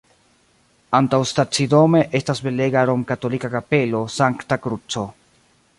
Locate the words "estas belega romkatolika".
2.21-3.53